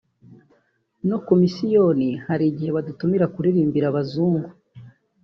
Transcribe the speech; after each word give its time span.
no 1.07 1.17
ku 1.25 1.31
misiyoni 1.41 2.09
hari 2.25 2.43
igihe 2.51 2.69
badutumiraga 2.77 3.31
kuririmbira 3.35 3.85
abazungu…” 3.89 4.49